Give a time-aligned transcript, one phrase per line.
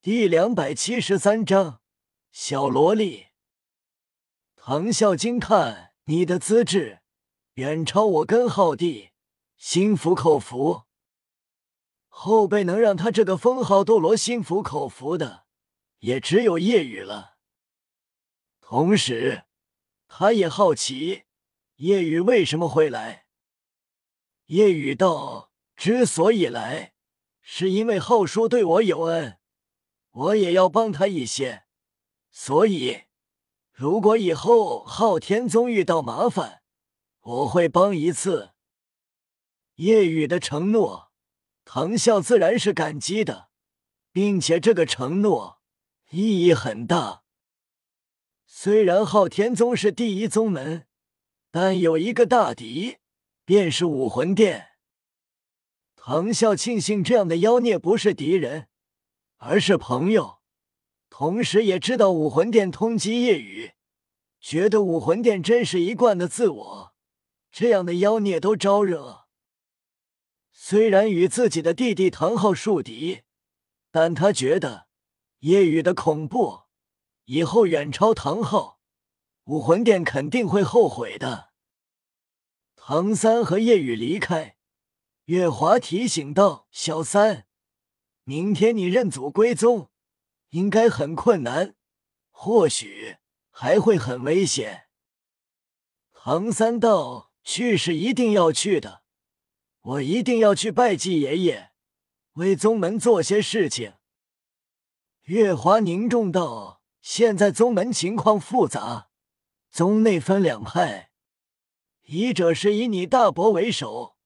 [0.00, 1.80] 第两百七十三章
[2.30, 3.26] 小萝莉。
[4.54, 7.00] 唐啸惊叹：“你的资质
[7.54, 9.10] 远超我跟浩帝，
[9.56, 10.84] 心服口服。
[12.06, 15.46] 后辈能让他这个封号斗罗心服口服的，
[15.98, 17.36] 也只有夜雨了。
[18.60, 19.46] 同时，
[20.06, 21.24] 他也好奇
[21.78, 23.26] 夜雨为什么会来。
[24.46, 26.94] 夜雨道：之所以来，
[27.42, 29.34] 是因为浩叔对我有恩。”
[30.10, 31.64] 我也要帮他一些，
[32.30, 33.02] 所以
[33.72, 36.62] 如果以后昊天宗遇到麻烦，
[37.20, 38.52] 我会帮一次。
[39.76, 41.12] 叶雨的承诺，
[41.64, 43.50] 唐啸自然是感激的，
[44.10, 45.60] 并且这个承诺
[46.10, 47.22] 意义很大。
[48.44, 50.86] 虽然昊天宗是第一宗门，
[51.52, 52.96] 但有一个大敌，
[53.44, 54.70] 便是武魂殿。
[55.94, 58.68] 唐啸庆幸这样的妖孽不是敌人。
[59.38, 60.40] 而是朋友，
[61.08, 63.72] 同时也知道武魂殿通缉夜雨，
[64.40, 66.94] 觉得武魂殿真是一贯的自我，
[67.50, 69.26] 这样的妖孽都招惹。
[70.52, 73.22] 虽然与自己的弟弟唐昊树敌，
[73.92, 74.88] 但他觉得
[75.40, 76.64] 夜雨的恐怖
[77.26, 78.80] 以后远超唐昊，
[79.44, 81.52] 武魂殿肯定会后悔的。
[82.74, 84.56] 唐三和夜雨离开，
[85.26, 87.46] 月华提醒道：“小三。”
[88.28, 89.88] 明天你认祖归宗，
[90.50, 91.74] 应该很困难，
[92.30, 93.16] 或许
[93.48, 94.88] 还会很危险。
[96.12, 99.02] 唐三道去是一定要去的，
[99.80, 101.70] 我一定要去拜祭爷爷，
[102.34, 103.94] 为宗门做些事情。
[105.22, 109.08] 月华凝重道：“现在宗门情况复杂，
[109.70, 111.12] 宗内分两派，
[112.02, 114.18] 一者是以你大伯为首，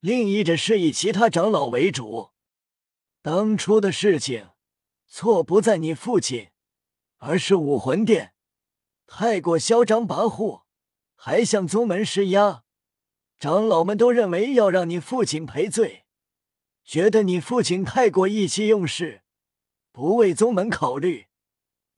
[0.00, 2.30] 另一者是以其他长老为主。”
[3.24, 4.50] 当初的事情，
[5.06, 6.50] 错不在你父亲，
[7.16, 8.34] 而是武魂殿
[9.06, 10.64] 太过嚣张跋扈，
[11.14, 12.64] 还向宗门施压。
[13.38, 16.04] 长老们都认为要让你父亲赔罪，
[16.84, 19.22] 觉得你父亲太过意气用事，
[19.90, 21.28] 不为宗门考虑。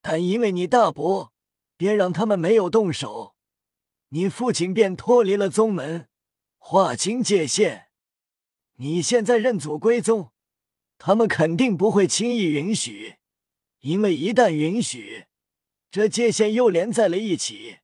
[0.00, 1.32] 但因为你大伯，
[1.76, 3.34] 便让他们没有动手，
[4.10, 6.08] 你父亲便脱离了宗门，
[6.58, 7.88] 划清界限。
[8.76, 10.30] 你现在认祖归宗。
[10.98, 13.16] 他们肯定不会轻易允许，
[13.80, 15.26] 因为一旦允许，
[15.90, 17.78] 这界限又连在了一起，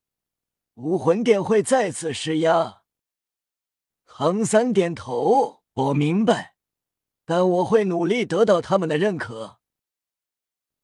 [0.74, 2.82] 武魂殿会再次施压。
[4.06, 6.56] 唐三点头，我明白，
[7.24, 9.60] 但我会努力得到他们的认可。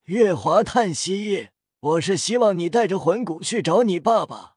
[0.04, 1.48] 月华叹息
[1.80, 4.56] ：“我是希望你带着魂骨去找你爸爸，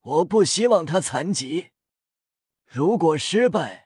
[0.00, 1.70] 我不希望他残疾。
[2.66, 3.81] 如果失败。”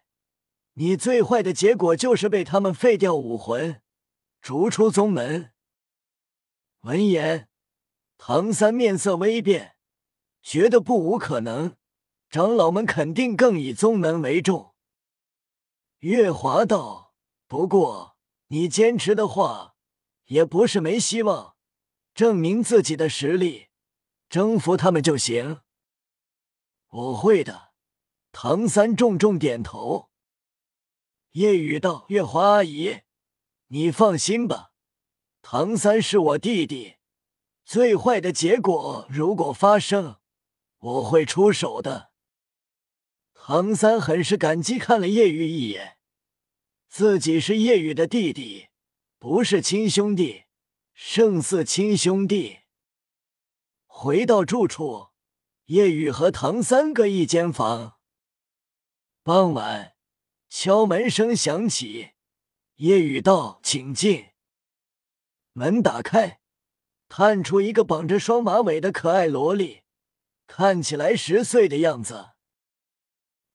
[0.79, 3.81] 你最坏的结果就是被他们废掉武魂，
[4.43, 5.55] 逐出宗门。
[6.81, 7.49] 闻言，
[8.19, 9.77] 唐三面色微变，
[10.43, 11.77] 觉得不无可能。
[12.29, 14.75] 长老们肯定更以宗门为重。
[16.01, 17.15] 月华道
[17.49, 19.77] ：“不过你坚持的话，
[20.27, 21.57] 也不是没希望。
[22.13, 23.69] 证明自己的实力，
[24.29, 25.61] 征服他们就行。”
[26.91, 27.73] 我会的。
[28.31, 30.11] 唐三重重点头。
[31.37, 33.03] 夜雨道：“月华阿姨，
[33.67, 34.73] 你放心吧，
[35.43, 36.95] 唐三是我弟弟。
[37.63, 40.17] 最坏的结果如果发生，
[40.79, 42.11] 我会出手的。”
[43.37, 45.99] 唐三很是感激，看了叶雨一眼。
[46.89, 48.69] 自己是叶雨的弟弟，
[49.19, 50.45] 不是亲兄弟，
[50.95, 52.61] 胜似亲兄弟。
[53.85, 55.09] 回到住处，
[55.67, 57.99] 叶雨和唐三各一间房。
[59.23, 59.96] 傍晚。
[60.49, 62.11] 敲门声响起，
[62.77, 64.27] 叶雨道：“请进。”
[65.53, 66.41] 门打开，
[67.09, 69.83] 探出一个绑着双马尾的可爱萝莉，
[70.47, 72.31] 看起来十岁的样子。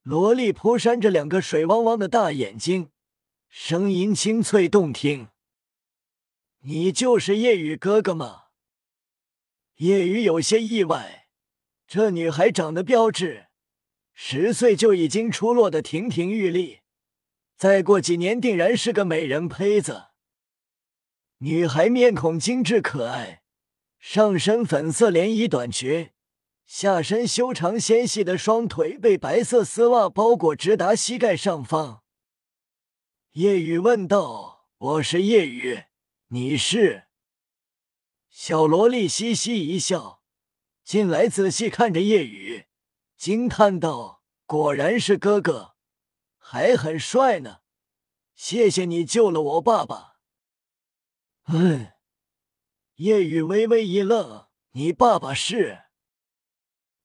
[0.01, 2.89] 萝莉扑扇着两个水汪汪的大眼睛，
[3.49, 5.29] 声音清脆动听
[6.65, 8.45] ：“你就是叶雨哥哥吗？”
[9.77, 11.27] 叶雨有些意外，
[11.87, 13.47] 这女孩长得标致，
[14.13, 16.80] 十岁就已经出落的亭亭玉立。
[17.61, 20.05] 再过几年，定然是个美人胚子。
[21.37, 23.43] 女孩面孔精致可爱，
[23.99, 26.09] 上身粉色连衣短裙，
[26.65, 32.01] 下身修长纤细的双腿被白色丝袜包裹，直达膝盖上方。
[33.33, 34.65] 叶雨问道
[34.97, 35.83] ：“我是叶雨，
[36.29, 37.03] 你是？”
[38.31, 40.23] 小萝莉嘻嘻一笑，
[40.83, 42.65] 进来仔细看着叶雨，
[43.15, 45.69] 惊叹道：“果然是哥哥。”
[46.51, 47.61] 还很帅呢，
[48.35, 50.17] 谢谢你救了我爸爸。
[51.45, 51.93] 嗯。
[52.95, 55.83] 叶雨微微一愣：“你爸爸是？”“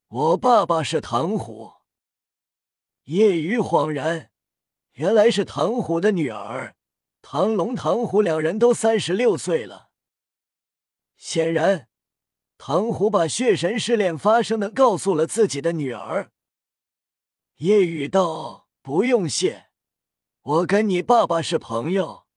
[0.08, 1.74] 我爸爸是唐虎。”
[3.06, 4.32] 叶雨恍然，
[4.94, 6.74] 原来是唐虎的女儿
[7.22, 9.90] 唐龙、唐虎两人都三十六岁了。
[11.16, 11.88] 显然，
[12.58, 16.32] 唐虎把血神试炼发生的告诉了自己的女儿。
[17.58, 19.66] 夜雨道：“不用谢，
[20.42, 22.28] 我跟你爸爸是朋友。”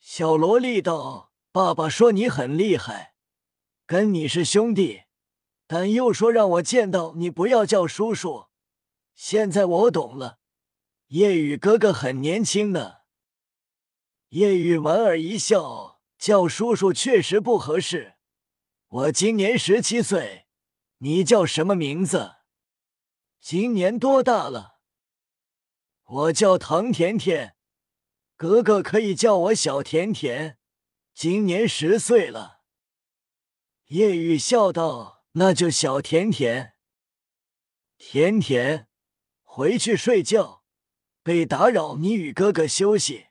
[0.00, 1.30] 小萝莉道。
[1.52, 3.14] 爸爸说你很厉害，
[3.84, 5.02] 跟你是兄弟，
[5.66, 8.46] 但又说让我见到你不要叫叔叔。
[9.14, 10.38] 现在我懂了，
[11.08, 13.00] 夜雨哥哥很年轻呢。
[14.30, 18.14] 夜雨莞尔一笑，叫叔叔确实不合适。
[18.88, 20.46] 我今年十七岁，
[20.98, 22.36] 你叫什么名字？
[23.38, 24.75] 今年多大了？
[26.08, 27.56] 我叫唐甜甜，
[28.36, 30.56] 哥哥可以叫我小甜甜。
[31.12, 32.60] 今年十岁了，
[33.86, 36.74] 叶雨笑道：“那就小甜甜，
[37.98, 38.86] 甜甜，
[39.42, 40.62] 回去睡觉，
[41.24, 43.26] 被打扰你与哥哥休息。”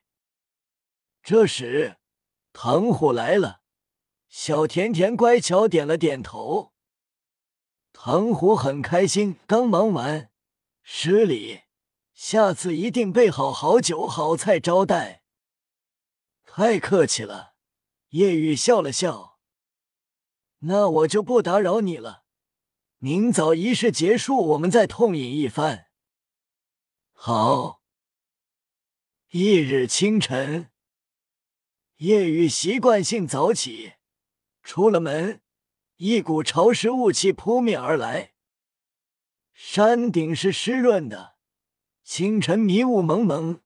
[1.24, 1.95] 这时，
[2.51, 3.62] 唐虎来了，
[4.27, 6.74] 小甜甜乖巧点了点头。
[7.94, 10.30] 唐虎很开心，刚忙完，
[10.83, 11.62] 失礼，
[12.15, 15.21] 下次一定备好好酒好菜招待。
[16.45, 17.53] 太客气了。
[18.09, 19.39] 叶雨笑了笑，
[20.59, 22.23] 那我就不打扰你了。
[23.00, 25.88] 明早仪式结束，我们再痛饮一番。
[27.12, 27.81] 好。
[29.31, 30.71] 翌日清晨，
[31.97, 33.95] 叶雨习惯性早起，
[34.63, 35.41] 出了门，
[35.97, 38.33] 一股潮湿雾气扑面而来。
[39.51, 41.34] 山顶是湿润的，
[42.05, 43.61] 清晨迷雾蒙蒙，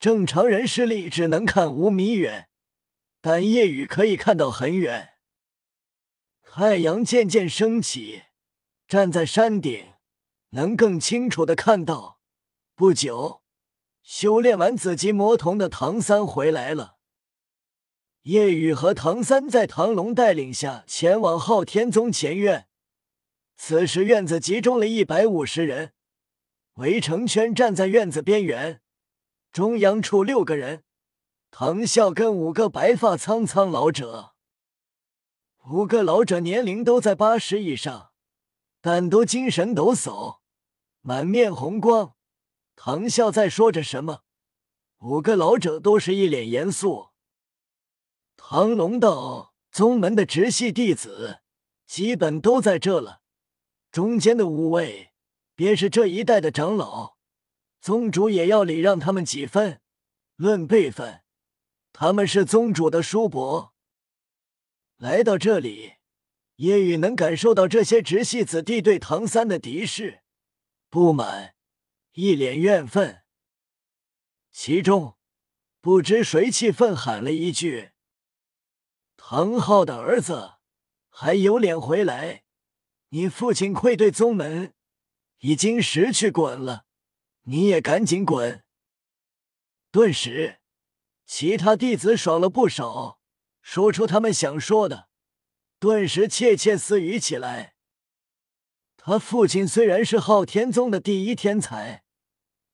[0.00, 2.48] 正常人视力只能看五米远。
[3.20, 5.10] 但夜雨可以看到很远，
[6.42, 8.22] 太阳渐渐升起，
[8.88, 9.92] 站在山顶
[10.50, 12.20] 能更清楚的看到。
[12.74, 13.42] 不久，
[14.02, 16.96] 修炼完紫极魔瞳的唐三回来了。
[18.22, 22.66] 夜雨和唐三在唐龙带领下前往昊天宗前院。
[23.56, 25.93] 此时院子集中了一百五十人，
[26.74, 28.80] 围成圈站在院子边缘，
[29.52, 30.82] 中央处六个人。
[31.50, 34.34] 唐啸跟五个白发苍苍老者，
[35.66, 38.10] 五个老者年龄都在八十以上，
[38.80, 40.40] 但都精神抖擞，
[41.00, 42.16] 满面红光。
[42.74, 44.22] 唐啸在说着什么，
[44.98, 47.10] 五个老者都是一脸严肃。
[48.36, 51.38] 唐龙道：“宗门的直系弟子
[51.86, 53.20] 基本都在这了，
[53.92, 55.12] 中间的五位
[55.54, 57.16] 便是这一代的长老，
[57.80, 59.80] 宗主也要礼让他们几分。
[60.36, 61.20] 论辈分。”
[61.96, 63.72] 他们是宗主的叔伯，
[64.96, 65.92] 来到这里，
[66.56, 70.24] 叶雨能感受到这些直系子弟对唐三的敌视、
[70.90, 71.54] 不满，
[72.14, 73.22] 一脸怨愤。
[74.50, 75.16] 其中，
[75.80, 77.92] 不知谁气愤喊了一句
[79.16, 80.54] ：“唐昊的儿子
[81.08, 82.42] 还有脸回来？
[83.10, 84.74] 你父亲愧对宗门，
[85.44, 86.86] 已经识趣滚了，
[87.42, 88.64] 你也赶紧滚！”
[89.92, 90.60] 顿时。
[91.26, 93.18] 其他弟子爽了不少，
[93.60, 95.08] 说出他们想说的，
[95.78, 97.74] 顿时窃窃私语起来。
[98.96, 102.04] 他父亲虽然是昊天宗的第一天才，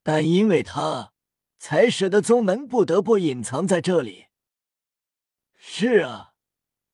[0.02, 1.12] 但因为他，
[1.58, 4.26] 才使得宗门不得不隐藏在这里。
[5.56, 6.34] 是啊，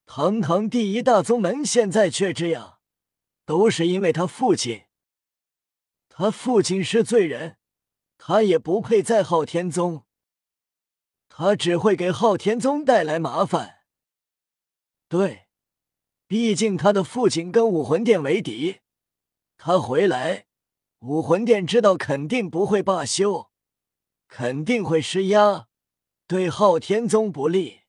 [0.07, 2.79] 堂堂第一大宗门现在却这样，
[3.45, 4.86] 都是因为他父亲。
[6.19, 7.59] 他父亲是罪人，
[8.17, 10.07] 他也不配在昊天宗。
[11.29, 13.81] 他只会给昊天宗带来麻烦。
[15.09, 15.49] 对，
[16.27, 18.81] 毕竟他的父亲跟武魂殿为敌，
[19.59, 20.47] 他回来，
[21.01, 23.51] 武魂殿知道肯定不会罢休，
[24.27, 25.69] 肯定会施压，
[26.27, 27.83] 对昊天宗不利。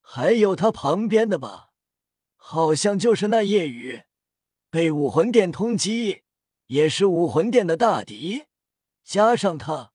[0.00, 1.72] 还有他旁边的吧，
[2.36, 4.04] 好像就是那夜雨，
[4.70, 6.22] 被武魂殿通缉，
[6.70, 8.44] 也是武魂殿的大敌，
[9.02, 9.90] 加上他。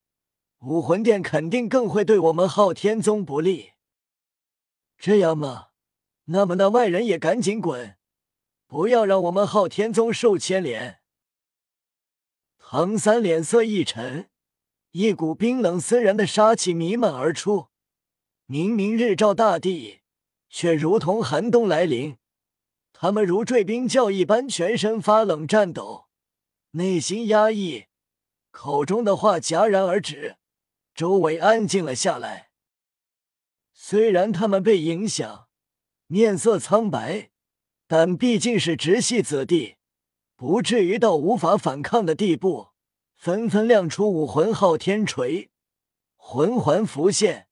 [0.60, 3.72] 武魂殿肯定更会对我们昊天宗不利。
[4.98, 5.67] 这样吗？
[6.25, 7.96] 那么那外人也赶紧滚，
[8.67, 11.00] 不要让我们昊天宗受牵连。
[12.60, 14.29] 唐三脸色一沉，
[14.91, 17.67] 一股冰冷森然的杀气弥漫而出。
[18.48, 20.01] 明明日照大地，
[20.50, 22.17] 却如同寒冬来临。
[22.91, 26.04] 他们如坠冰窖一般，全身发冷颤抖，
[26.77, 27.86] 内心压抑，
[28.51, 30.36] 口中的话戛然而止。
[30.94, 32.50] 周围安静了下来，
[33.72, 35.48] 虽然他们被影响，
[36.08, 37.32] 面色苍白，
[37.88, 39.77] 但毕竟是直系子弟，
[40.36, 42.72] 不至于到无法反抗的地步。
[43.15, 45.50] 纷纷亮出武魂昊天锤，
[46.17, 47.48] 魂环浮现，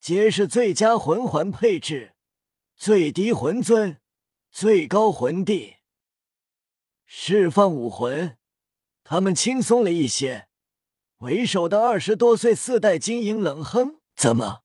[0.00, 2.14] 皆是最佳魂环配置，
[2.74, 4.00] 最低魂尊，
[4.50, 5.76] 最高魂帝。
[7.06, 8.36] 释放武魂，
[9.10, 10.48] 他们轻松了一些。
[11.20, 14.64] 为首的二十多岁四代精英冷哼：“怎么，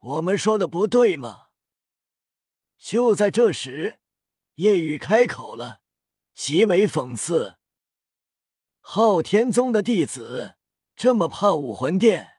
[0.00, 1.46] 我们说的不对吗？”
[2.76, 3.98] 就在这时，
[4.56, 5.80] 夜雨开口了，
[6.34, 7.56] 极为讽刺。
[8.80, 10.56] 昊天宗的弟子
[10.94, 12.29] 这么怕武魂殿？